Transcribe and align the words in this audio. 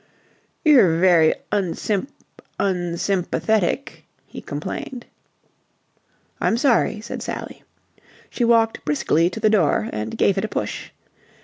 "You're 0.65 0.97
very 0.97 1.35
unsymp... 1.51 2.09
unsympathetic," 2.59 4.03
he 4.25 4.41
complained. 4.41 5.05
"I'm 6.39 6.57
sorry," 6.57 7.01
said 7.01 7.21
Sally. 7.21 7.61
She 8.31 8.43
walked 8.43 8.83
briskly 8.83 9.29
to 9.29 9.39
the 9.39 9.47
door 9.51 9.91
and 9.93 10.17
gave 10.17 10.39
it 10.39 10.45
a 10.45 10.47
push. 10.47 10.89